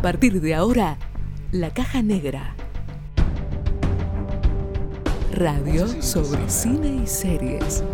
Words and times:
A 0.00 0.02
partir 0.02 0.40
de 0.40 0.54
ahora, 0.54 0.96
La 1.52 1.74
Caja 1.74 2.00
Negra. 2.00 2.54
Radio 5.34 5.86
sobre 6.02 6.48
cine 6.48 7.02
y 7.04 7.06
series. 7.06 7.84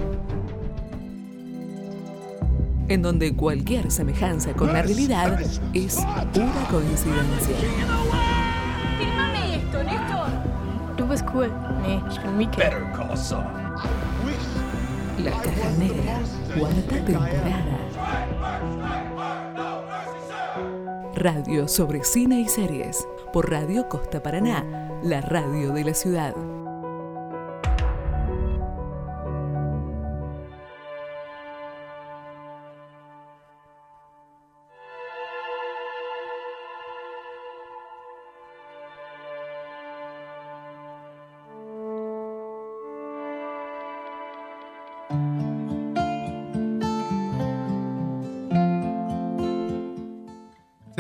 En 2.87 3.03
donde 3.03 3.35
cualquier 3.35 3.91
semejanza 3.91 4.53
con 4.53 4.73
la 4.73 4.83
realidad 4.83 5.41
es 5.75 5.97
pura 6.33 6.69
coincidencia. 6.71 7.57
Filmame 9.01 9.57
esto, 9.57 9.83
Néstor. 9.83 10.29
Du 10.97 11.09
bist 11.09 11.27
cool. 11.33 11.51
Nee, 11.83 12.01
ich 12.09 12.23
bin 12.23 12.37
Mieke. 12.37 12.71
La 15.25 15.33
Caja 15.33 15.71
Negra, 15.77 16.21
cuarta 16.57 16.83
temporada. 16.89 17.86
Radio 21.17 21.67
sobre 21.67 22.05
cine 22.05 22.41
y 22.41 22.47
series 22.47 23.09
por 23.33 23.51
Radio 23.51 23.89
Costa 23.89 24.23
Paraná, 24.23 24.91
la 25.03 25.23
radio 25.23 25.73
de 25.73 25.83
la 25.83 25.95
ciudad. 25.95 26.35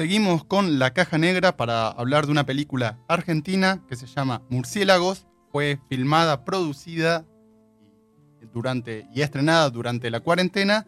Seguimos 0.07 0.45
con 0.45 0.79
La 0.79 0.93
Caja 0.93 1.19
Negra 1.19 1.57
para 1.57 1.89
hablar 1.89 2.27
de 2.27 2.31
una 2.31 2.47
película 2.47 2.97
argentina 3.09 3.83
que 3.89 3.97
se 3.97 4.07
llama 4.07 4.41
Murciélagos. 4.51 5.27
Fue 5.51 5.81
filmada, 5.89 6.45
producida 6.45 7.27
durante, 8.53 9.09
y 9.13 9.23
estrenada 9.23 9.69
durante 9.69 10.09
la 10.13 10.21
cuarentena, 10.21 10.87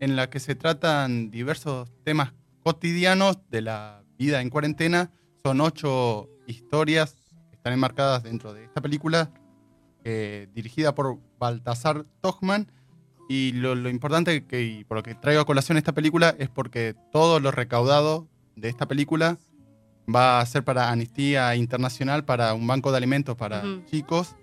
en 0.00 0.16
la 0.16 0.28
que 0.28 0.38
se 0.38 0.54
tratan 0.54 1.30
diversos 1.30 1.90
temas 2.04 2.34
cotidianos 2.62 3.38
de 3.48 3.62
la 3.62 4.04
vida 4.18 4.42
en 4.42 4.50
cuarentena. 4.50 5.12
Son 5.42 5.62
ocho 5.62 6.28
historias 6.46 7.14
que 7.48 7.56
están 7.56 7.72
enmarcadas 7.72 8.22
dentro 8.22 8.52
de 8.52 8.64
esta 8.64 8.82
película, 8.82 9.30
eh, 10.04 10.46
dirigida 10.52 10.94
por 10.94 11.18
Baltasar 11.38 12.04
Tochman. 12.20 12.70
Y 13.30 13.52
lo, 13.52 13.74
lo 13.74 13.88
importante 13.88 14.44
que, 14.44 14.62
y 14.62 14.84
por 14.84 14.98
lo 14.98 15.02
que 15.02 15.14
traigo 15.14 15.40
a 15.40 15.46
colación 15.46 15.78
esta 15.78 15.94
película 15.94 16.36
es 16.38 16.50
porque 16.50 16.94
todo 17.10 17.40
lo 17.40 17.50
recaudado 17.50 18.28
de 18.60 18.68
esta 18.68 18.86
película 18.86 19.38
va 20.14 20.40
a 20.40 20.46
ser 20.46 20.64
para 20.64 20.90
Amnistía 20.90 21.54
Internacional, 21.54 22.24
para 22.24 22.54
un 22.54 22.66
banco 22.66 22.90
de 22.90 22.96
alimentos 22.96 23.36
para 23.36 23.60
Ujú. 23.60 23.84
chicos. 23.90 24.36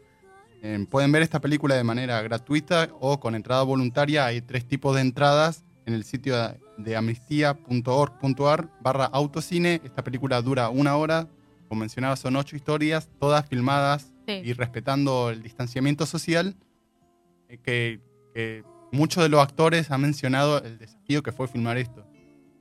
Eh, 0.61 0.85
pueden 0.89 1.11
ver 1.11 1.21
esta 1.21 1.39
película 1.41 1.75
de 1.75 1.83
manera 1.83 2.21
gratuita 2.21 2.89
o 2.99 3.19
con 3.19 3.35
entrada 3.35 3.63
voluntaria. 3.63 4.25
Hay 4.25 4.41
tres 4.41 4.65
tipos 4.67 4.95
de 4.95 5.01
entradas 5.01 5.63
en 5.85 5.93
el 5.93 6.03
sitio 6.03 6.35
de 6.77 6.95
amnistía.org.ar 6.95 8.69
barra 8.81 9.05
autocine. 9.05 9.81
Esta 9.83 10.03
película 10.03 10.41
dura 10.41 10.69
una 10.69 10.95
hora. 10.97 11.27
Como 11.67 11.79
mencionaba, 11.81 12.15
son 12.15 12.35
ocho 12.35 12.55
historias, 12.55 13.09
todas 13.19 13.47
filmadas 13.47 14.11
Sí. 14.27 14.41
y 14.43 14.53
respetando 14.53 15.29
el 15.29 15.43
distanciamiento 15.43 16.05
social. 16.05 16.55
eh, 17.47 17.59
que, 17.63 17.99
que 18.33 18.63
muchos 18.91 19.21
de 19.21 19.29
los 19.29 19.39
actores 19.39 19.91
han 19.91 20.01
mencionado 20.01 20.63
el 20.63 20.79
desafío 20.79 21.21
que 21.21 21.31
fue 21.31 21.47
filmar 21.47 21.77
esto. 21.77 22.03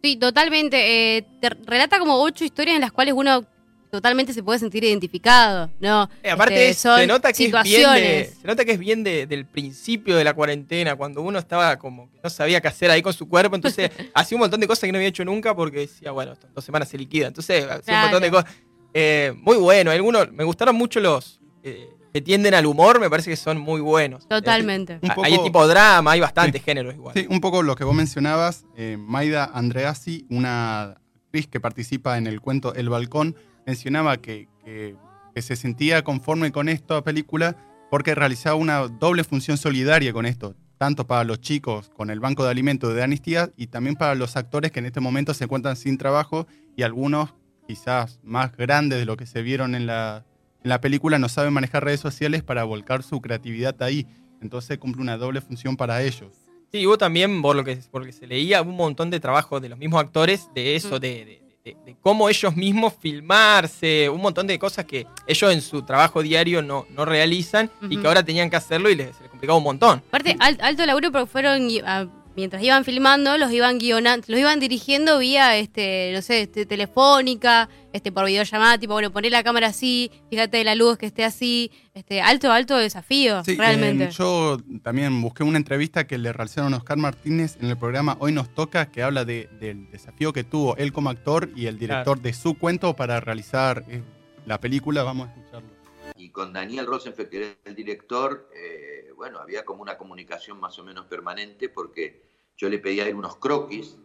Sí, 0.04 0.16
totalmente. 0.16 1.16
eh, 1.16 1.24
te 1.40 1.48
relata 1.48 1.98
como 1.98 2.20
ocho 2.22 2.44
historias 2.44 2.74
en 2.74 2.82
las 2.82 2.92
cuales 2.92 3.14
uno 3.16 3.42
totalmente 3.90 4.34
se 4.34 4.42
puede 4.42 4.58
sentir 4.58 4.84
identificado, 4.84 5.70
¿no? 5.80 6.10
Eh, 6.22 6.30
aparte, 6.30 6.54
Este, 6.56 6.68
es- 6.70 6.78
son 6.78 6.98
se 7.00 7.06
nota 7.06 7.32
que 7.32 7.46
es 7.46 7.62
bien, 7.62 7.94
de, 7.94 8.34
se 8.38 8.46
nota 8.46 8.64
que 8.66 8.72
es 8.72 8.78
bien 8.78 9.02
de- 9.02 9.26
del 9.26 9.46
principio 9.46 10.16
de 10.16 10.24
la 10.24 10.34
cuarentena, 10.34 10.94
cuando 10.94 11.22
uno 11.22 11.38
estaba 11.38 11.78
como 11.78 12.10
que 12.10 12.18
no 12.22 12.28
sabía 12.28 12.60
qué 12.60 12.68
hacer 12.68 12.90
ahí 12.90 13.00
con 13.00 13.14
su 13.14 13.26
cuerpo, 13.28 13.56
entonces 13.56 13.90
hacía 14.14 14.36
un 14.36 14.40
montón 14.40 14.60
de 14.60 14.66
cosas 14.66 14.82
que 14.86 14.92
no 14.92 14.98
había 14.98 15.08
hecho 15.08 15.24
nunca 15.24 15.56
porque 15.56 15.78
decía, 15.78 16.10
bueno, 16.10 16.34
dos 16.54 16.64
semanas 16.64 16.88
se 16.90 16.98
liquida. 16.98 17.28
Entonces, 17.28 17.64
hacía 17.64 17.94
un 17.94 18.00
montón 18.02 18.22
de 18.22 18.30
cosas. 18.30 18.50
Eh, 18.92 19.32
muy 19.38 19.56
bueno, 19.56 19.90
algunos, 19.90 20.30
me 20.32 20.44
gustaron 20.44 20.76
mucho 20.76 21.00
los 21.00 21.40
eh, 21.62 21.88
que 22.14 22.20
tienden 22.22 22.54
al 22.54 22.64
humor, 22.64 23.00
me 23.00 23.10
parece 23.10 23.28
que 23.30 23.36
son 23.36 23.58
muy 23.58 23.80
buenos. 23.80 24.28
Totalmente. 24.28 25.00
Un 25.02 25.10
Eh, 25.10 25.14
poco- 25.16 25.24
Hay 25.26 25.36
tipo 25.42 25.66
drama, 25.66 26.12
hay 26.12 26.20
bastantes 26.20 26.62
géneros 26.62 26.94
igual. 26.94 27.12
Sí, 27.12 27.26
un 27.28 27.40
poco 27.40 27.64
lo 27.64 27.74
que 27.74 27.82
vos 27.82 27.92
mencionabas, 27.94 28.66
eh, 28.76 28.96
Maida 28.96 29.50
Andreassi, 29.52 30.24
una 30.30 30.82
actriz 31.26 31.48
que 31.48 31.58
participa 31.58 32.16
en 32.16 32.28
el 32.28 32.40
cuento 32.40 32.72
El 32.74 32.88
Balcón, 32.88 33.34
mencionaba 33.66 34.18
que, 34.18 34.48
que- 34.64 34.94
que 35.34 35.42
se 35.42 35.56
sentía 35.56 36.04
conforme 36.04 36.52
con 36.52 36.68
esta 36.68 37.02
película 37.02 37.56
porque 37.90 38.14
realizaba 38.14 38.54
una 38.54 38.86
doble 38.86 39.24
función 39.24 39.56
solidaria 39.58 40.12
con 40.12 40.24
esto, 40.24 40.54
tanto 40.78 41.08
para 41.08 41.24
los 41.24 41.40
chicos 41.40 41.90
con 41.96 42.10
el 42.10 42.20
Banco 42.20 42.44
de 42.44 42.50
Alimentos 42.52 42.94
de 42.94 43.02
Amnistía 43.02 43.50
y 43.56 43.66
también 43.66 43.96
para 43.96 44.14
los 44.14 44.36
actores 44.36 44.70
que 44.70 44.78
en 44.78 44.86
este 44.86 45.00
momento 45.00 45.34
se 45.34 45.42
encuentran 45.44 45.74
sin 45.74 45.98
trabajo 45.98 46.46
y 46.76 46.84
algunos 46.84 47.34
quizás 47.66 48.20
más 48.22 48.56
grandes 48.56 49.00
de 49.00 49.04
lo 49.04 49.16
que 49.16 49.26
se 49.26 49.42
vieron 49.42 49.74
en 49.74 49.86
la, 49.86 50.24
en 50.64 50.70
la 50.70 50.80
película 50.80 51.18
no 51.18 51.28
saben 51.28 51.52
manejar 51.52 51.84
redes 51.84 52.00
sociales 52.00 52.42
para 52.42 52.64
volcar 52.64 53.02
su 53.02 53.20
creatividad 53.20 53.80
ahí. 53.82 54.06
Entonces 54.40 54.78
cumple 54.78 55.02
una 55.02 55.16
doble 55.16 55.40
función 55.40 55.76
para 55.76 56.02
ellos. 56.02 56.32
Sí, 56.72 56.86
hubo 56.86 56.98
también, 56.98 57.40
por 57.42 57.54
lo 57.54 57.62
que, 57.62 57.76
por 57.90 58.00
lo 58.00 58.06
que 58.06 58.12
se 58.12 58.26
leía, 58.26 58.62
un 58.62 58.74
montón 58.76 59.10
de 59.10 59.20
trabajo 59.20 59.60
de 59.60 59.68
los 59.68 59.78
mismos 59.78 60.00
actores 60.00 60.48
de 60.54 60.74
eso, 60.74 60.98
de, 60.98 61.08
de- 61.24 61.40
de- 61.64 61.76
de 61.86 61.96
cómo 62.00 62.28
ellos 62.28 62.54
mismos 62.56 62.92
filmarse, 63.00 64.08
un 64.10 64.20
montón 64.20 64.46
de 64.46 64.58
cosas 64.58 64.84
que 64.84 65.06
ellos 65.26 65.52
en 65.52 65.60
su 65.62 65.82
trabajo 65.82 66.22
diario 66.22 66.60
no, 66.62 66.86
no 66.90 67.04
realizan 67.06 67.70
y 67.88 67.96
que 67.96 68.06
ahora 68.06 68.22
tenían 68.22 68.50
que 68.50 68.56
hacerlo 68.56 68.90
y 68.90 68.94
les, 68.96 69.14
se 69.16 69.22
les 69.22 69.30
complicaba 69.30 69.56
un 69.58 69.64
montón. 69.64 70.02
Aparte, 70.08 70.36
al- 70.40 70.58
alto 70.60 70.84
laburo 70.84 71.10
porque 71.12 71.26
fueron, 71.26 71.68
ah, 71.86 72.06
mientras 72.36 72.62
iban 72.62 72.84
filmando, 72.84 73.36
los 73.38 73.52
iban 73.52 73.78
guionando, 73.78 74.26
los 74.28 74.38
iban 74.40 74.60
dirigiendo 74.60 75.18
vía, 75.18 75.56
este, 75.56 76.10
no 76.14 76.22
sé, 76.22 76.42
este, 76.42 76.66
telefónica, 76.66 77.68
este, 77.92 78.10
por 78.12 78.26
videollamada, 78.26 78.78
tipo, 78.78 78.92
bueno, 78.94 79.12
poné 79.12 79.30
la 79.30 79.42
cámara 79.44 79.68
así, 79.68 80.10
fíjate 80.30 80.64
la 80.64 80.74
luz 80.74 80.98
que 80.98 81.06
esté 81.06 81.24
así, 81.24 81.70
este, 81.94 82.20
alto, 82.20 82.50
alto 82.50 82.76
desafío, 82.76 83.44
Sí, 83.44 83.56
realmente. 83.56 84.04
eh, 84.04 84.10
yo 84.10 84.58
también 84.82 85.20
busqué 85.22 85.44
una 85.44 85.58
entrevista 85.58 86.06
que 86.06 86.18
le 86.18 86.32
realizaron 86.32 86.74
a 86.74 86.78
Oscar 86.78 86.96
Martínez 86.98 87.56
en 87.60 87.70
el 87.70 87.76
programa 87.76 88.16
Hoy 88.20 88.32
nos 88.32 88.48
toca, 88.54 88.90
que 88.90 89.02
habla 89.02 89.24
de- 89.24 89.48
del 89.60 89.90
desafío 89.90 90.32
que 90.32 90.44
tuvo 90.44 90.76
él 90.76 90.92
como 90.92 91.10
actor 91.10 91.50
y 91.54 91.66
el 91.66 91.78
director 91.78 92.20
de 92.20 92.32
su 92.32 92.54
cuento 92.58 92.94
para 92.96 93.20
realizar 93.20 93.84
eh, 93.88 94.02
la 94.46 94.58
película. 94.60 95.02
Vamos 95.02 95.28
a 95.28 95.32
escucharlo. 95.32 95.68
y 96.16 96.28
con 96.30 96.52
Daniel 96.52 96.86
Rosenfeld, 96.86 97.28
que 97.28 97.36
era 97.38 97.46
el 97.64 97.74
director, 97.74 98.48
eh, 98.54 98.83
bueno, 99.14 99.38
había 99.38 99.64
como 99.64 99.82
una 99.82 99.96
comunicación 99.96 100.60
más 100.60 100.78
o 100.78 100.84
menos 100.84 101.06
permanente 101.06 101.68
porque 101.68 102.22
yo 102.56 102.68
le 102.68 102.78
pedía 102.78 103.04
a 103.04 103.08
él 103.08 103.14
unos 103.16 103.36
croquis 103.36 103.96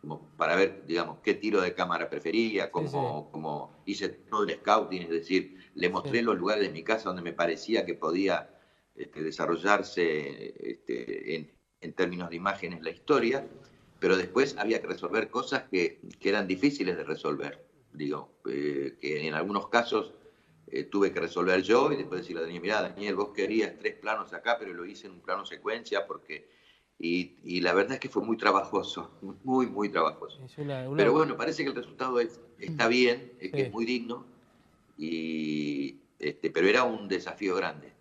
como 0.00 0.20
para 0.36 0.54
ver, 0.56 0.84
digamos, 0.86 1.18
qué 1.20 1.34
tiro 1.34 1.60
de 1.60 1.74
cámara 1.74 2.08
prefería, 2.08 2.70
como, 2.70 3.30
como 3.32 3.82
hice 3.86 4.08
todo 4.08 4.44
el 4.44 4.50
scouting, 4.54 5.02
es 5.02 5.08
decir, 5.10 5.56
le 5.74 5.88
mostré 5.90 6.18
Sí. 6.20 6.24
los 6.24 6.36
lugares 6.36 6.62
de 6.64 6.70
mi 6.72 6.84
casa 6.84 7.08
donde 7.08 7.22
me 7.22 7.32
parecía 7.32 7.84
que 7.84 7.94
podía 7.94 8.48
este, 8.94 9.22
desarrollarse 9.22 10.54
este, 10.70 11.34
en, 11.36 11.50
en 11.80 11.92
términos 11.94 12.30
de 12.30 12.36
imágenes 12.36 12.82
la 12.82 12.90
historia, 12.90 13.48
pero 13.98 14.16
después 14.16 14.56
había 14.58 14.80
que 14.80 14.86
resolver 14.86 15.28
cosas 15.30 15.64
que, 15.70 15.98
que 16.20 16.28
eran 16.28 16.46
difíciles 16.46 16.96
de 16.96 17.04
resolver, 17.04 17.66
digo, 17.92 18.30
eh, 18.48 18.96
que 19.00 19.26
en 19.26 19.34
algunos 19.34 19.68
casos 19.68 20.14
eh, 20.68 20.84
tuve 20.84 21.12
que 21.12 21.20
resolver 21.20 21.62
yo 21.62 21.92
y 21.92 21.96
después 21.96 22.20
decirle 22.22 22.40
a 22.42 22.44
Daniel, 22.44 22.62
mira, 22.62 22.82
Daniel, 22.82 23.14
vos 23.16 23.32
querías 23.32 23.78
tres 23.78 23.94
planos 23.96 24.32
acá, 24.32 24.56
pero 24.58 24.72
lo 24.74 24.84
hice 24.84 25.06
en 25.06 25.14
un 25.14 25.20
plano 25.22 25.44
secuencia 25.44 26.06
porque... 26.06 26.48
Y, 26.98 27.34
y 27.44 27.60
la 27.60 27.74
verdad 27.74 27.94
es 27.94 28.00
que 28.00 28.08
fue 28.08 28.22
muy 28.24 28.38
trabajoso, 28.38 29.18
muy, 29.42 29.66
muy 29.66 29.90
trabajoso. 29.90 30.42
Es 30.42 30.56
una- 30.56 30.88
una- 30.88 30.96
Pero 30.96 31.12
bueno, 31.12 31.36
parece 31.36 31.62
que 31.62 31.68
el 31.68 31.74
resultado 31.76 32.18
es, 32.20 32.40
está 32.58 32.88
bien, 32.88 33.32
es 33.38 33.52
que 33.52 33.62
es 33.66 33.72
muy 33.72 33.84
digno, 33.84 34.26
y, 34.96 36.00
este, 36.18 36.50
pero 36.50 36.68
era 36.68 36.84
un 36.84 37.08
desafío 37.08 37.54
grande. 37.54 37.95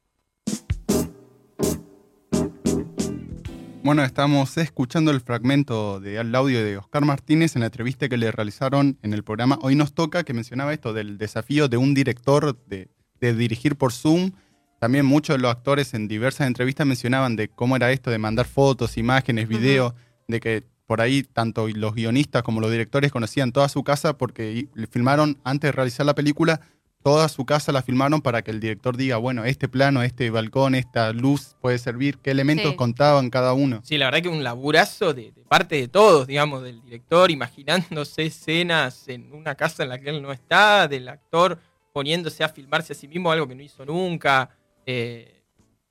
Bueno, 3.86 4.04
estamos 4.04 4.58
escuchando 4.58 5.12
el 5.12 5.22
fragmento 5.22 6.00
del 6.00 6.34
audio 6.34 6.66
de 6.66 6.76
Oscar 6.76 7.06
Martínez 7.06 7.56
en 7.56 7.60
la 7.60 7.68
entrevista 7.68 8.10
que 8.10 8.18
le 8.18 8.32
realizaron 8.32 8.98
en 9.04 9.14
el 9.14 9.24
programa 9.24 9.60
Hoy 9.62 9.76
nos 9.76 9.94
toca, 9.94 10.24
que 10.24 10.34
mencionaba 10.34 10.74
esto 10.74 10.92
del 10.92 11.20
desafío 11.20 11.68
de 11.68 11.78
un 11.78 11.94
director 11.94 12.58
de, 12.66 12.90
de 13.22 13.36
dirigir 13.36 13.76
por 13.76 13.94
Zoom. 13.94 14.32
También 14.80 15.06
muchos 15.06 15.36
de 15.36 15.42
los 15.44 15.52
actores 15.52 15.94
en 15.94 16.08
diversas 16.08 16.48
entrevistas 16.48 16.88
mencionaban 16.88 17.36
de 17.36 17.48
cómo 17.48 17.76
era 17.76 17.92
esto 17.92 18.10
de 18.10 18.18
mandar 18.18 18.48
fotos, 18.48 18.98
imágenes, 18.98 19.48
videos, 19.48 19.94
de 20.28 20.40
que 20.40 20.64
por 20.88 21.00
ahí 21.00 21.22
tanto 21.22 21.68
los 21.68 21.94
guionistas 21.94 22.42
como 22.42 22.62
los 22.62 22.72
directores 22.72 23.12
conocían 23.12 23.52
toda 23.52 23.70
su 23.70 23.84
casa 23.84 24.18
porque 24.18 24.68
filmaron 24.90 25.38
antes 25.44 25.68
de 25.68 25.74
realizar 25.74 26.08
la 26.08 26.16
película 26.16 26.60
toda 27.06 27.30
su 27.30 27.46
casa 27.46 27.72
la 27.72 27.84
filmaron 27.84 28.20
para 28.20 28.42
que 28.42 28.50
el 28.50 28.60
director 28.60 28.98
diga, 28.98 29.18
bueno, 29.18 29.46
este 29.46 29.68
plano, 29.70 30.02
este 30.02 30.32
balcón, 30.32 30.74
esta 30.74 31.14
luz 31.14 31.56
puede 31.62 31.78
servir, 31.78 32.18
qué 32.18 32.32
elementos 32.32 32.72
Sí. 32.72 32.76
contaban 32.76 33.30
cada 33.30 33.54
uno. 33.54 33.80
Sí, 33.84 34.00
la 34.00 34.06
verdad 34.08 34.24
que 34.24 34.30
un 34.30 34.44
laburazo 34.44 35.14
de, 35.14 35.32
de 35.32 35.44
parte 35.48 35.76
de 35.76 35.88
todos, 35.88 36.26
digamos, 36.26 36.64
del 36.64 36.82
director 36.82 37.30
imaginándose 37.30 38.24
escenas 38.26 39.08
en 39.08 39.32
una 39.34 39.54
casa 39.54 39.84
en 39.84 39.90
la 39.90 40.00
que 40.00 40.10
él 40.10 40.20
no 40.24 40.32
está, 40.32 40.88
del 40.88 41.08
actor 41.08 41.60
poniéndose 41.94 42.44
a 42.44 42.50
filmarse 42.50 42.94
a 42.94 42.96
sí 42.96 43.08
mismo, 43.08 43.32
algo 43.32 43.48
que 43.48 43.54
no 43.54 43.62
hizo 43.62 43.86
nunca. 43.86 44.50
Eh, 44.88 45.35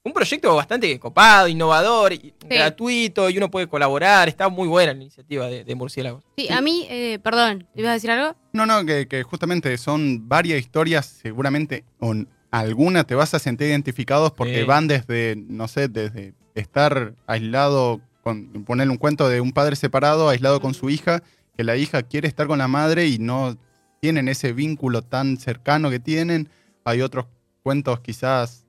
un 0.05 0.13
proyecto 0.13 0.55
bastante 0.55 0.99
copado, 1.01 1.49
innovador, 1.49 2.13
y 2.13 2.35
gratuito, 2.47 3.31
y 3.31 3.39
uno 3.39 3.51
puede 3.51 3.67
colaborar. 3.67 4.29
Está 4.29 4.49
muy 4.51 4.69
buena 4.69 4.93
la 4.93 5.01
iniciativa 5.01 5.47
de, 5.47 5.65
de 5.65 5.75
Murciélagos. 5.75 6.23
Sí, 6.37 6.53
a 6.53 6.61
mí, 6.61 6.87
eh, 6.91 7.19
perdón, 7.23 7.67
¿te 7.75 7.81
ibas 7.81 7.91
a 7.91 7.95
decir 7.95 8.11
algo? 8.11 8.37
No, 8.53 8.67
no, 8.67 8.85
que, 8.85 9.09
que 9.09 9.23
justamente 9.23 9.77
son 9.79 10.29
varias 10.29 10.61
historias, 10.61 11.07
seguramente 11.07 11.85
con 11.99 12.29
alguna 12.51 13.05
te 13.05 13.15
vas 13.15 13.33
a 13.35 13.39
sentir 13.39 13.69
identificados 13.69 14.31
porque 14.33 14.61
Sí. 14.61 14.65
van 14.65 14.87
desde, 14.87 15.35
no 15.37 15.67
sé, 15.69 15.89
desde 15.89 16.35
estar 16.55 17.15
aislado, 17.27 18.01
con 18.23 18.65
ponerle 18.65 18.93
un 18.93 18.99
cuento 18.99 19.29
de 19.29 19.41
un 19.41 19.53
padre 19.53 19.75
separado, 19.75 20.29
aislado 20.29 20.61
con 20.61 20.75
su 20.75 20.89
hija, 20.91 21.23
que 21.57 21.65
la 21.65 21.77
hija 21.77 22.03
quiere 22.03 22.29
estar 22.29 22.47
con 22.47 22.59
la 22.59 22.69
madre 22.69 23.07
y 23.07 23.19
no 23.19 23.57
tienen 24.01 24.29
ese 24.29 24.53
vínculo 24.53 25.01
tan 25.03 25.39
cercano 25.39 25.89
que 25.91 25.99
tienen. 25.99 26.49
Hay 26.85 27.01
otros 27.01 27.25
cuentos 27.63 28.01
quizás 28.01 28.67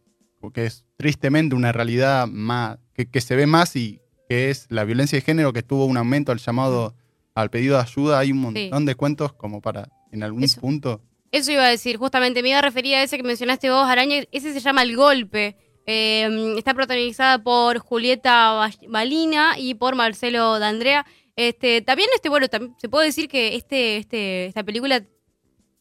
que 0.53 0.65
es 0.67 0.84
tristemente 0.97 1.55
una 1.55 1.71
realidad 1.71 2.27
más, 2.27 2.77
que, 2.93 3.09
que 3.09 3.21
se 3.21 3.35
ve 3.35 3.45
más 3.47 3.75
y 3.75 3.99
que 4.29 4.49
es 4.49 4.65
la 4.69 4.83
violencia 4.83 5.17
de 5.17 5.21
género 5.21 5.53
que 5.53 5.63
tuvo 5.63 5.85
un 5.85 5.97
aumento 5.97 6.31
al 6.31 6.39
llamado 6.39 6.95
al 7.35 7.49
pedido 7.49 7.75
de 7.77 7.83
ayuda. 7.83 8.19
Hay 8.19 8.31
un 8.31 8.39
montón 8.39 8.85
de 8.85 8.95
cuentos 8.95 9.33
como 9.33 9.61
para 9.61 9.89
en 10.11 10.23
algún 10.23 10.43
Eso. 10.43 10.61
punto. 10.61 11.01
Eso 11.31 11.51
iba 11.51 11.65
a 11.65 11.69
decir, 11.69 11.97
justamente 11.97 12.41
me 12.41 12.49
iba 12.49 12.59
a 12.59 12.61
referir 12.61 12.95
a 12.95 13.03
ese 13.03 13.17
que 13.17 13.23
mencionaste 13.23 13.69
vos, 13.69 13.85
Araña, 13.87 14.23
ese 14.31 14.53
se 14.53 14.59
llama 14.61 14.83
El 14.83 14.95
Golpe. 14.95 15.57
Eh, 15.85 16.55
está 16.57 16.73
protagonizada 16.73 17.43
por 17.43 17.77
Julieta 17.79 18.51
Ba- 18.53 18.71
Balina 18.87 19.55
y 19.59 19.75
por 19.75 19.95
Marcelo 19.95 20.57
D'Andrea. 20.59 21.05
Este, 21.35 21.81
también, 21.81 22.09
este, 22.15 22.29
bueno, 22.29 22.47
tam- 22.47 22.73
se 22.79 22.87
puede 22.87 23.07
decir 23.07 23.27
que 23.27 23.55
este, 23.55 23.97
este, 23.97 24.45
esta 24.45 24.63
película 24.63 25.03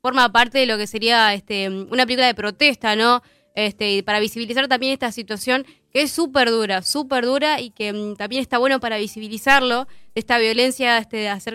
forma 0.03 0.31
parte 0.33 0.59
de 0.59 0.67
lo 0.67 0.77
que 0.77 0.87
sería 0.89 1.33
este, 1.33 1.69
una 1.71 2.05
película 2.05 2.27
de 2.27 2.35
protesta, 2.35 2.97
¿no? 2.97 3.23
Este, 3.55 3.93
y 3.93 4.03
para 4.03 4.19
visibilizar 4.19 4.67
también 4.67 4.93
esta 4.93 5.13
situación 5.13 5.65
que 5.93 6.03
es 6.03 6.11
súper 6.11 6.51
dura, 6.51 6.83
súper 6.83 7.25
dura 7.25 7.61
y 7.61 7.71
que 7.71 7.93
mm, 7.93 8.17
también 8.17 8.43
está 8.43 8.59
bueno 8.59 8.81
para 8.81 8.99
visibilizarlo, 8.99 9.87
esta 10.17 10.39
violencia 10.39 10.99
este, 10.99 11.29
hacia 11.29 11.53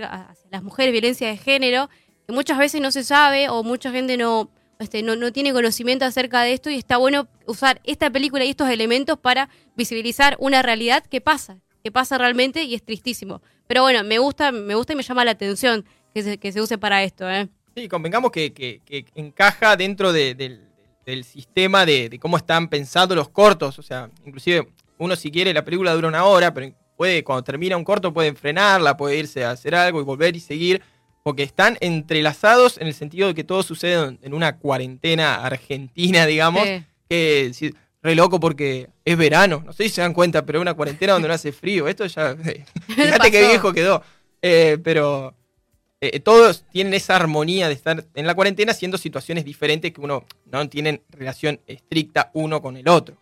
las 0.50 0.64
mujeres, 0.64 0.94
violencia 0.94 1.28
de 1.28 1.36
género, 1.38 1.90
que 2.26 2.34
muchas 2.34 2.58
veces 2.58 2.80
no 2.80 2.92
se 2.92 3.04
sabe 3.04 3.50
o 3.50 3.64
mucha 3.64 3.92
gente 3.92 4.16
no, 4.16 4.50
este, 4.80 5.04
no, 5.04 5.18
no 5.18 5.34
tiene 5.34 5.52
conocimiento 5.52 6.06
acerca 6.06 6.42
de 6.44 6.54
esto 6.54 6.70
y 6.70 6.76
está 6.76 6.96
bueno 6.96 7.28
usar 7.48 7.82
esta 7.84 8.10
película 8.10 8.46
y 8.46 8.50
estos 8.52 8.70
elementos 8.70 9.20
para 9.20 9.50
visibilizar 9.76 10.38
una 10.40 10.62
realidad 10.62 11.04
que 11.06 11.20
pasa, 11.20 11.60
que 11.84 11.92
pasa 11.92 12.18
realmente 12.18 12.64
y 12.64 12.76
es 12.76 12.84
tristísimo. 12.84 13.42
Pero 13.68 13.82
bueno, 13.82 14.06
me 14.06 14.20
gusta, 14.20 14.54
me 14.54 14.74
gusta 14.76 14.94
y 14.94 14.96
me 14.96 15.04
llama 15.04 15.26
la 15.26 15.32
atención 15.32 15.84
que 16.14 16.24
se, 16.24 16.38
que 16.38 16.54
se 16.54 16.62
use 16.62 16.78
para 16.78 17.04
esto, 17.04 17.30
¿eh? 17.30 17.50
Sí, 17.76 17.90
convengamos 17.90 18.32
que 18.32 18.82
encaja 19.16 19.76
dentro 19.76 20.14
de- 20.14 20.34
del, 20.34 20.69
del 21.06 21.24
sistema 21.24 21.86
de, 21.86 22.10
de 22.10 22.20
cómo 22.20 22.38
están 22.38 22.68
pensados 22.68 23.16
los 23.16 23.30
cortos. 23.30 23.80
O 23.80 23.82
sea, 23.84 24.10
inclusive 24.26 24.68
uno 24.98 25.16
si 25.16 25.32
quiere 25.32 25.54
la 25.54 25.64
película 25.66 25.94
dura 25.94 26.08
una 26.08 26.26
hora, 26.26 26.54
pero 26.54 26.72
puede, 26.98 27.24
cuando 27.24 27.44
termina 27.44 27.78
un 27.78 27.84
corto 27.84 28.14
pueden 28.14 28.36
frenarla, 28.36 28.98
puede 28.98 29.18
irse 29.18 29.44
a 29.46 29.52
hacer 29.52 29.74
algo 29.76 30.02
y 30.02 30.04
volver 30.04 30.36
y 30.36 30.40
seguir. 30.40 30.82
Porque 31.24 31.44
están 31.44 31.78
entrelazados 31.82 32.78
en 32.78 32.88
el 32.88 32.94
sentido 32.94 33.28
de 33.28 33.36
que 33.36 33.44
todo 33.44 33.62
sucede 33.64 34.18
en- 34.22 34.34
una 34.34 34.58
cuarentena 34.58 35.44
argentina, 35.46 36.26
digamos. 36.26 36.64
Sí. 36.68 36.84
Que 37.10 37.52
sí, 37.54 37.74
re 38.02 38.16
loco 38.16 38.40
porque 38.40 38.90
es 39.04 39.18
verano. 39.18 39.62
No 39.66 39.74
sé 39.74 39.84
si 39.84 39.90
se 39.90 40.02
dan 40.02 40.14
cuenta, 40.14 40.46
pero 40.46 40.62
una 40.62 40.74
cuarentena 40.74 41.14
donde 41.14 41.28
no 41.28 41.34
hace 41.34 41.52
frío. 41.52 41.88
Esto 41.88 42.06
ya. 42.06 42.36
Fíjate 42.88 43.32
qué 43.32 43.48
viejo 43.48 43.74
quedó. 43.74 44.02
Eh, 44.42 44.78
pero 44.84 45.36
eh, 46.02 46.20
todos 46.20 46.64
tienen 46.72 46.94
esa 46.94 47.16
armonía 47.16 47.68
de 47.68 47.74
estar 47.74 48.06
en 48.16 48.28
la 48.28 48.36
cuarentena 48.36 48.72
haciendo 48.72 48.98
situaciones 48.98 49.44
diferentes 49.44 49.92
que 49.92 50.02
uno 50.02 50.24
no 50.46 50.70
tienen 50.70 51.02
relación 51.10 51.60
estricta 51.68 52.32
uno 52.34 52.62
con 52.62 52.78
el 52.78 52.88
otro. 52.88 53.18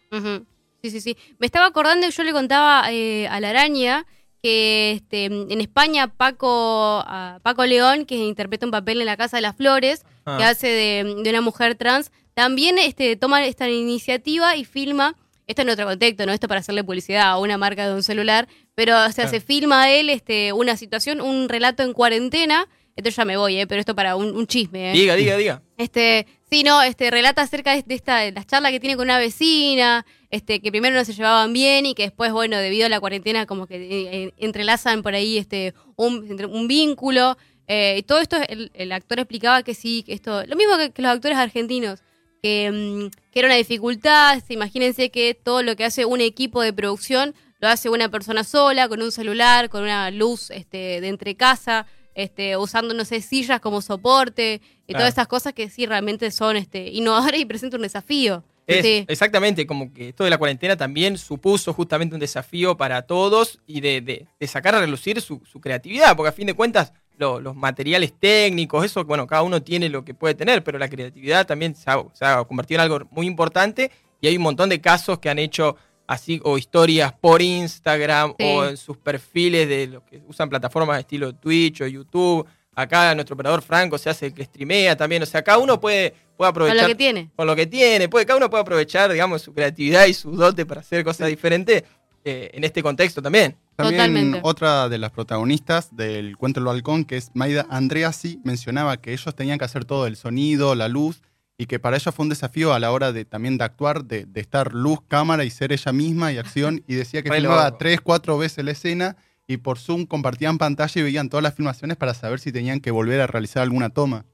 Sí, 0.83 0.91
sí, 0.91 1.01
sí. 1.01 1.17
Me 1.39 1.47
estaba 1.47 1.65
acordando, 1.65 2.07
yo 2.07 2.23
le 2.23 2.33
contaba 2.33 2.91
eh, 2.91 3.27
a 3.27 3.39
la 3.39 3.49
araña 3.49 4.05
que 4.43 4.91
este, 4.91 5.25
en 5.25 5.59
España 5.59 6.07
Paco, 6.07 7.03
a 7.07 7.39
Paco 7.41 7.65
León, 7.65 8.05
que 8.05 8.15
interpreta 8.15 8.67
un 8.67 8.71
papel 8.71 8.99
en 8.99 9.07
la 9.07 9.17
Casa 9.17 9.37
de 9.37 9.41
las 9.41 9.55
Flores, 9.55 10.05
que 10.37 10.43
hace 10.43 10.67
de, 10.67 11.21
de 11.23 11.29
una 11.29 11.41
mujer 11.41 11.75
trans, 11.75 12.11
también 12.35 12.77
este, 12.77 13.15
toma 13.15 13.43
esta 13.45 13.67
iniciativa 13.67 14.55
y 14.55 14.65
filma, 14.65 15.15
esto 15.47 15.61
en 15.63 15.69
otro 15.69 15.85
contexto, 15.85 16.25
no 16.25 16.33
esto 16.33 16.47
para 16.47 16.59
hacerle 16.59 16.83
publicidad 16.83 17.23
a 17.23 17.37
una 17.39 17.57
marca 17.57 17.87
de 17.87 17.93
un 17.95 18.03
celular, 18.03 18.47
pero 18.75 18.95
o 18.97 19.11
sea, 19.11 19.25
Claro. 19.25 19.29
se 19.29 19.39
filma 19.41 19.83
a 19.83 19.91
él 19.91 20.09
este, 20.09 20.53
una 20.53 20.75
situación, 20.77 21.21
un 21.21 21.49
relato 21.49 21.83
en 21.83 21.93
cuarentena, 21.93 22.67
esto 22.95 23.09
ya 23.11 23.25
me 23.25 23.37
voy, 23.37 23.59
eh, 23.59 23.67
pero 23.67 23.79
esto 23.79 23.95
para 23.95 24.15
un, 24.15 24.35
un 24.35 24.47
chisme. 24.47 24.89
eh. 24.91 24.93
Diga, 24.93 25.15
diga, 25.15 25.37
diga. 25.37 25.61
Este, 25.77 26.25
sí, 26.49 26.63
no, 26.63 26.81
este, 26.81 27.11
relata 27.11 27.43
acerca 27.43 27.75
de, 27.79 27.95
esta, 27.95 28.17
de 28.19 28.31
las 28.31 28.45
charlas 28.47 28.71
que 28.71 28.79
tiene 28.79 28.95
con 28.95 29.05
una 29.05 29.19
vecina, 29.19 30.05
este, 30.31 30.59
que 30.61 30.71
primero 30.71 30.95
no 30.95 31.05
se 31.05 31.13
llevaban 31.13 31.53
bien 31.53 31.85
y 31.85 31.93
que 31.93 32.03
después, 32.03 32.31
bueno, 32.31 32.57
debido 32.57 32.87
a 32.87 32.89
la 32.89 32.99
cuarentena, 32.99 33.45
como 33.45 33.67
que 33.67 33.75
eh, 33.77 34.33
entrelazan 34.37 35.03
por 35.03 35.13
ahí 35.13 35.37
este, 35.37 35.73
un, 35.95 36.67
vínculo. 36.67 37.37
eh, 37.67 37.97
y 37.99 38.03
todo 38.03 38.19
esto, 38.19 38.37
el, 38.49 38.71
el 38.73 38.91
actor 38.91 39.19
explicaba 39.19 39.61
que 39.63 39.73
sí, 39.75 40.03
que 40.03 40.13
esto, 40.13 40.43
lo 40.45 40.55
mismo 40.55 40.77
que, 40.77 40.91
que 40.91 41.01
los 41.03 41.11
actores 41.11 41.37
argentinos, 41.37 42.01
que, 42.41 42.71
mm, 42.71 43.31
que 43.31 43.39
era 43.39 43.47
una 43.47 43.55
dificultad. 43.55 44.41
imagínense 44.49 45.09
que 45.11 45.33
todo 45.33 45.61
lo 45.63 45.75
que 45.75 45.85
hace 45.85 46.05
un 46.05 46.21
equipo 46.21 46.61
de 46.61 46.73
producción 46.73 47.33
lo 47.59 47.67
hace 47.67 47.89
una 47.89 48.09
persona 48.09 48.43
sola, 48.43 48.87
con 48.87 49.01
un 49.01 49.11
celular, 49.11 49.69
con 49.69 49.83
una 49.83 50.11
luz 50.11 50.51
este, 50.51 51.01
de 51.01 51.07
entre 51.07 51.35
casa, 51.35 51.87
este, 52.13 52.55
usando, 52.57 52.93
no 52.93 53.03
sé, 53.05 53.21
sillas 53.21 53.59
como 53.59 53.81
soporte 53.81 54.61
y 54.87 54.93
Claro. 54.93 54.99
todas 55.01 55.13
esas 55.13 55.27
cosas 55.27 55.53
que 55.53 55.69
sí 55.69 55.85
realmente 55.85 56.29
son 56.31 56.55
este, 56.57 56.89
innovadoras 56.89 57.39
y 57.39 57.45
presentan 57.45 57.79
un 57.79 57.83
desafío. 57.83 58.43
Es- 58.67 58.83
Sí. 58.85 59.05
Exactamente, 59.07 59.65
como 59.65 59.93
que 59.93 60.09
esto 60.09 60.23
de 60.25 60.29
la 60.29 60.37
cuarentena 60.37 60.75
también 60.75 61.17
supuso 61.17 61.73
justamente 61.73 62.15
un 62.15 62.19
desafío 62.19 62.75
para 62.75 63.03
todos 63.03 63.59
y 63.65 63.81
de, 63.81 64.01
de- 64.01 64.27
de 64.39 64.47
sacar 64.47 64.75
a 64.75 64.79
relucir 64.81 65.21
su, 65.21 65.41
su 65.49 65.61
creatividad, 65.61 66.15
porque 66.15 66.29
a 66.29 66.33
fin 66.33 66.47
de 66.47 66.53
cuentas 66.53 66.91
lo- 67.17 67.39
los 67.39 67.55
materiales 67.55 68.13
técnicos, 68.19 68.85
eso, 68.85 69.03
bueno, 69.05 69.25
cada 69.27 69.41
uno 69.43 69.61
tiene 69.61 69.89
lo 69.89 70.05
que 70.05 70.13
puede 70.13 70.35
tener, 70.35 70.63
pero 70.63 70.77
la 70.77 70.87
creatividad 70.89 71.45
también 71.47 71.75
se 71.75 71.89
ha, 71.89 72.03
se 72.13 72.25
ha 72.25 72.43
convertido 72.43 72.79
en 72.81 72.91
algo 72.91 73.07
muy 73.11 73.25
importante 73.27 73.91
y 74.21 74.27
hay 74.27 74.37
un 74.37 74.43
montón 74.43 74.69
de 74.69 74.79
casos 74.81 75.19
que 75.19 75.29
han 75.29 75.39
hecho 75.39 75.75
así 76.07 76.39
o 76.43 76.57
historias 76.57 77.11
por 77.13 77.41
Instagram 77.41 78.33
Sí. 78.39 78.45
o 78.45 78.65
en 78.65 78.77
sus 78.77 78.97
perfiles 78.97 79.67
de 79.67 79.87
los 79.87 80.03
que 80.03 80.21
usan 80.27 80.47
plataformas 80.49 80.95
de 80.97 81.01
estilo 81.01 81.33
Twitch 81.35 81.81
o 81.81 81.87
YouTube. 81.87 82.47
Acá 82.75 83.13
nuestro 83.15 83.33
operador 83.33 83.61
Franco 83.63 83.97
se 83.97 84.09
hace 84.09 84.27
el 84.27 84.33
que 84.33 84.45
streamea 84.45 84.95
también, 84.95 85.23
o 85.23 85.25
sea, 85.25 85.41
cada 85.43 85.57
uno 85.57 85.79
puede, 85.79 86.11
puede 86.11 86.35
Con 86.37 86.47
aprovechar 86.47 86.83
lo 86.83 86.87
que 86.89 86.95
tiene. 86.95 87.29
con 87.35 87.47
lo 87.47 87.55
que 87.55 87.65
tiene. 87.65 88.07
Puede, 88.07 88.25
cada 88.25 88.37
uno 88.37 88.49
puede 88.49 88.61
aprovechar, 88.61 89.11
digamos, 89.11 89.41
su 89.41 89.51
creatividad 89.53 90.05
y 90.05 90.13
su 90.13 90.31
dote 90.31 90.65
para 90.65 90.81
hacer 90.81 91.03
cosas 91.03 91.27
diferentes 91.27 91.83
eh, 92.23 92.51
en 92.53 92.63
este 92.63 92.83
contexto 92.83 93.21
también. 93.21 93.55
También 93.77 94.01
Totalmente. 94.01 94.39
otra 94.41 94.89
de 94.89 94.97
las 94.97 95.11
protagonistas 95.11 95.95
del 95.95 96.35
cuento 96.35 96.59
El 96.59 96.65
Balcón, 96.65 97.05
que 97.05 97.15
es 97.15 97.29
Maida 97.35 97.67
Andreasi, 97.69 98.41
mencionaba 98.43 98.97
que 98.97 99.13
ellos 99.13 99.35
tenían 99.35 99.59
que 99.59 99.65
hacer 99.65 99.85
todo, 99.85 100.07
el 100.07 100.15
sonido, 100.15 100.73
la 100.73 100.87
luz, 100.87 101.21
y 101.59 101.67
que 101.67 101.77
para 101.77 101.95
ella 101.95 102.11
fue 102.11 102.23
un 102.23 102.29
desafío 102.29 102.73
a 102.73 102.79
la 102.79 102.91
hora 102.91 103.11
de 103.11 103.23
también 103.23 103.59
de 103.59 103.65
actuar, 103.65 104.03
de, 104.03 104.25
de 104.25 104.41
estar 104.41 104.73
luz, 104.73 104.99
cámara 105.07 105.43
y 105.43 105.51
ser 105.51 105.71
ella 105.71 105.93
misma 105.93 106.33
y 106.33 106.39
acción, 106.39 106.83
y 106.87 106.95
decía 106.95 107.21
que 107.21 107.31
filmaba 107.33 107.77
tres, 107.77 108.01
cuatro 108.01 108.39
veces 108.39 108.65
la 108.65 108.71
escena, 108.71 109.15
y 109.45 109.57
por 109.57 109.77
Zoom 109.77 110.07
compartían 110.07 110.57
pantalla 110.57 110.99
y 110.99 111.03
veían 111.03 111.29
todas 111.29 111.43
las 111.43 111.53
filmaciones 111.53 111.97
para 111.97 112.15
saber 112.15 112.39
si 112.39 112.51
tenían 112.51 112.81
que 112.81 112.89
volver 112.89 113.21
a 113.21 113.27
realizar 113.27 113.61
alguna 113.61 113.91
toma. 113.91 114.25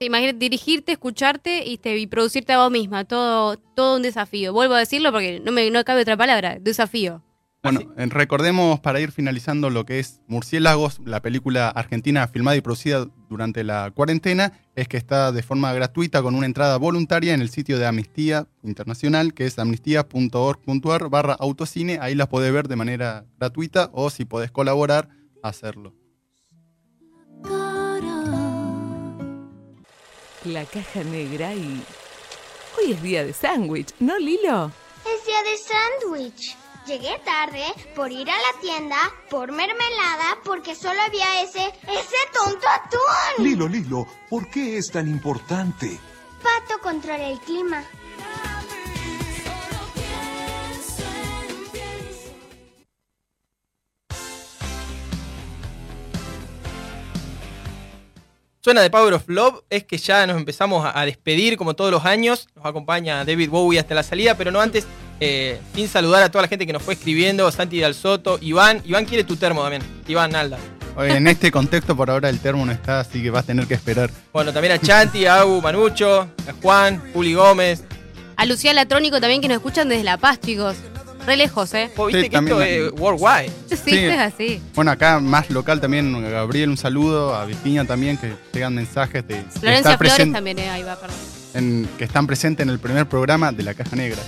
Sí, 0.00 0.06
Imagínate 0.06 0.38
dirigirte, 0.38 0.92
escucharte 0.92 1.64
y, 1.64 1.78
te, 1.78 1.96
y 1.96 2.06
producirte 2.06 2.52
a 2.52 2.58
vos 2.58 2.70
misma. 2.70 3.04
Todo, 3.04 3.56
todo 3.56 3.96
un 3.96 4.02
desafío. 4.02 4.52
Vuelvo 4.52 4.74
a 4.74 4.80
decirlo 4.80 5.12
porque 5.12 5.40
no 5.40 5.50
me 5.50 5.70
no 5.70 5.82
cabe 5.84 6.02
otra 6.02 6.16
palabra. 6.16 6.58
Desafío. 6.60 7.22
Bueno, 7.62 7.80
Así- 7.96 8.08
recordemos 8.10 8.80
para 8.80 8.98
ir 8.98 9.12
finalizando 9.12 9.70
lo 9.70 9.86
que 9.86 10.00
es 10.00 10.20
Murciélagos, 10.26 10.98
la 11.04 11.22
película 11.22 11.68
argentina 11.68 12.26
filmada 12.26 12.56
y 12.56 12.60
producida 12.60 13.06
durante 13.28 13.62
la 13.62 13.92
cuarentena, 13.94 14.58
es 14.74 14.88
que 14.88 14.96
está 14.96 15.30
de 15.30 15.44
forma 15.44 15.72
gratuita 15.72 16.22
con 16.22 16.34
una 16.34 16.46
entrada 16.46 16.76
voluntaria 16.78 17.34
en 17.34 17.40
el 17.40 17.50
sitio 17.50 17.78
de 17.78 17.86
Amnistía 17.86 18.48
Internacional, 18.64 19.32
que 19.32 19.46
es 19.46 19.60
amnistía.org.ar 19.60 21.08
barra 21.08 21.34
autocine. 21.38 21.98
Ahí 22.00 22.16
la 22.16 22.28
podés 22.28 22.52
ver 22.52 22.66
de 22.66 22.74
manera 22.74 23.26
gratuita 23.38 23.90
o 23.92 24.10
si 24.10 24.24
podés 24.24 24.50
colaborar, 24.50 25.08
hacerlo. 25.44 25.94
La 30.44 30.64
caja 30.64 31.04
negra 31.04 31.54
y... 31.54 31.80
Hoy 32.76 32.92
es 32.92 33.02
día 33.02 33.24
de 33.24 33.32
sándwich, 33.32 33.94
¿no, 34.00 34.18
Lilo? 34.18 34.72
Es 35.06 35.24
día 35.26 35.42
de 35.44 35.56
sándwich. 35.58 36.56
Llegué 36.86 37.16
tarde 37.24 37.62
por 37.94 38.10
ir 38.10 38.28
a 38.28 38.34
la 38.34 38.60
tienda, 38.60 38.96
por 39.30 39.52
mermelada, 39.52 40.38
porque 40.44 40.74
solo 40.74 41.00
había 41.00 41.40
ese, 41.42 41.64
ese 41.64 42.16
tonto 42.34 42.66
atún. 42.68 43.44
Lilo, 43.44 43.68
Lilo, 43.68 44.04
¿por 44.28 44.50
qué 44.50 44.78
es 44.78 44.90
tan 44.90 45.06
importante? 45.06 46.00
Pato 46.42 46.80
controla 46.82 47.28
el 47.28 47.38
clima. 47.38 47.84
Suena 58.58 58.80
de 58.80 58.90
Power 58.90 59.14
of 59.14 59.24
Love, 59.28 59.62
es 59.70 59.84
que 59.84 59.98
ya 59.98 60.26
nos 60.26 60.36
empezamos 60.36 60.84
a, 60.84 60.98
a 60.98 61.04
despedir 61.04 61.56
como 61.56 61.74
todos 61.74 61.92
los 61.92 62.04
años. 62.04 62.48
Nos 62.56 62.66
acompaña 62.66 63.24
David 63.24 63.50
Bowie 63.50 63.78
hasta 63.78 63.94
la 63.94 64.02
salida, 64.02 64.36
pero 64.36 64.50
no 64.50 64.60
antes, 64.60 64.86
eh, 65.24 65.60
sin 65.74 65.88
saludar 65.88 66.22
a 66.22 66.30
toda 66.30 66.42
la 66.42 66.48
gente 66.48 66.66
que 66.66 66.72
nos 66.72 66.82
fue 66.82 66.94
escribiendo, 66.94 67.50
Santi 67.52 67.80
Dal 67.80 67.94
Soto, 67.94 68.38
Iván. 68.40 68.82
Iván 68.84 69.04
quiere 69.04 69.24
tu 69.24 69.36
termo 69.36 69.62
también, 69.62 69.82
Iván 70.08 70.30
Nalda. 70.32 70.58
Oye, 70.96 71.16
En 71.16 71.26
este 71.26 71.50
contexto 71.50 71.96
por 71.96 72.10
ahora 72.10 72.28
el 72.28 72.38
termo 72.40 72.66
no 72.66 72.72
está, 72.72 73.00
así 73.00 73.22
que 73.22 73.30
vas 73.30 73.44
a 73.44 73.46
tener 73.46 73.66
que 73.66 73.74
esperar. 73.74 74.10
Bueno, 74.32 74.52
también 74.52 74.74
a 74.74 74.78
Chanti, 74.78 75.24
a 75.26 75.40
Agu, 75.40 75.62
Manucho, 75.62 76.22
a 76.22 76.52
Juan, 76.60 77.00
Juli 77.14 77.34
Gómez. 77.34 77.84
A 78.36 78.44
Lucía 78.46 78.74
Latrónico 78.74 79.20
también 79.20 79.40
que 79.40 79.48
nos 79.48 79.56
escuchan 79.58 79.88
desde 79.88 80.04
La 80.04 80.16
Paz, 80.18 80.40
chicos. 80.40 80.76
Re 81.24 81.36
lejos, 81.36 81.72
¿eh? 81.74 81.88
Vos 81.96 82.08
viste 82.08 82.24
Sí, 82.24 82.28
que 82.30 82.36
esto 82.36 82.48
también. 82.58 82.86
es 82.86 82.92
worldwide. 83.00 83.52
Sí, 83.70 83.76
Sí. 83.76 83.96
es 83.96 84.18
así. 84.18 84.60
Bueno, 84.74 84.90
acá 84.90 85.20
más 85.20 85.48
local 85.50 85.80
también, 85.80 86.12
a 86.16 86.28
Gabriel 86.28 86.68
un 86.68 86.76
saludo, 86.76 87.34
a 87.36 87.44
Virginia 87.44 87.84
también, 87.84 88.16
que 88.18 88.32
llegan 88.52 88.74
mensajes 88.74 89.26
de, 89.28 89.36
de 89.36 89.42
Florencia 89.60 89.96
Flores 89.96 90.32
también, 90.32 90.58
eh, 90.58 90.68
ahí 90.68 90.82
va, 90.82 90.96
perdón. 90.96 91.16
en- 91.54 91.88
que 91.96 92.04
están 92.04 92.26
presentes 92.26 92.64
en 92.64 92.70
el 92.70 92.80
primer 92.80 93.06
programa 93.06 93.52
de 93.52 93.62
La 93.62 93.72
Caja 93.74 93.94
Negra. 93.94 94.18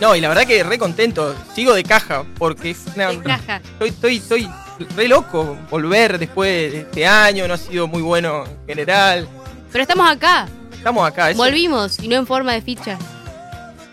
No, 0.00 0.14
y 0.14 0.20
la 0.20 0.28
verdad 0.28 0.46
que 0.46 0.62
re 0.62 0.78
contento. 0.78 1.34
Sigo 1.54 1.72
de 1.74 1.82
caja, 1.84 2.24
porque 2.38 2.70
es 2.70 2.78
una- 2.94 3.08
De 3.08 3.22
caja. 3.22 3.60
Estoy, 3.80 3.88
estoy, 3.90 4.16
estoy 4.16 4.50
re 4.96 5.08
loco 5.08 5.56
volver 5.70 6.18
después 6.18 6.72
de 6.72 6.80
este 6.80 7.06
año, 7.06 7.46
no 7.46 7.54
ha 7.54 7.58
sido 7.58 7.86
muy 7.86 8.02
bueno 8.02 8.44
en 8.44 8.66
general. 8.66 9.28
Pero 9.72 9.82
estamos 9.82 10.10
acá. 10.10 10.46
Estamos 10.72 11.06
acá, 11.08 11.30
eso- 11.30 11.38
Volvimos 11.38 11.98
y 12.00 12.08
no 12.08 12.16
en 12.16 12.26
forma 12.26 12.52
de 12.52 12.60
ficha. 12.62 12.98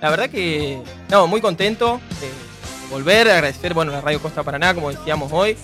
La 0.01 0.10
verdad 0.10 0.29
que, 0.29 0.81
no, 1.10 1.27
muy 1.27 1.39
contento 1.41 2.01
de 2.20 2.29
volver, 2.89 3.29
agradecer, 3.29 3.74
bueno, 3.74 3.91
a 3.91 3.96
la 3.96 4.01
Radio 4.01 4.20
Costa 4.22 4.41
Paraná, 4.43 4.74
como 4.74 4.89
decíamos 4.91 5.31
hoy, 5.31 5.55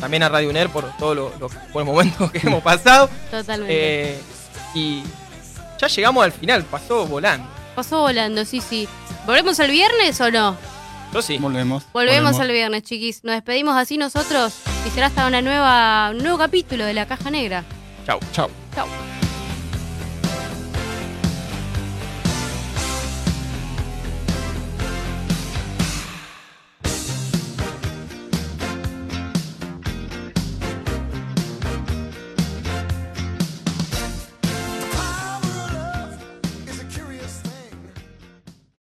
también 0.00 0.22
a 0.22 0.28
Radio 0.30 0.48
UNER 0.48 0.70
por 0.70 0.90
todos 0.96 1.14
los 1.14 1.38
los 1.38 1.52
buenos 1.72 1.92
momentos 1.94 2.32
que 2.32 2.38
hemos 2.48 2.62
pasado. 2.62 3.08
Totalmente. 3.30 3.72
Eh, 4.12 4.18
y 4.74 5.02
ya 5.78 5.86
llegamos 5.86 6.24
al 6.24 6.32
final, 6.32 6.64
pasó 6.64 7.06
volando. 7.06 7.46
Pasó 7.74 8.00
volando, 8.00 8.44
sí, 8.44 8.60
sí. 8.60 8.88
¿Volvemos 9.26 9.58
el 9.58 9.70
viernes 9.70 10.20
o 10.20 10.30
no? 10.30 10.56
Yo 11.12 11.22
sí. 11.22 11.38
Volvemos. 11.38 11.84
Volvemos 11.92 12.38
el 12.40 12.50
viernes, 12.50 12.82
chiquis. 12.82 13.24
Nos 13.24 13.34
despedimos 13.34 13.76
así 13.76 13.96
nosotros 13.96 14.54
y 14.86 14.90
será 14.90 15.06
hasta 15.06 15.26
una 15.26 15.42
nueva, 15.42 16.10
un 16.10 16.18
nuevo 16.18 16.38
capítulo 16.38 16.84
de 16.84 16.94
La 16.94 17.06
Caja 17.06 17.30
Negra. 17.30 17.64
Chau. 18.06 18.18
Chao. 18.32 18.50
Chau. 18.74 18.86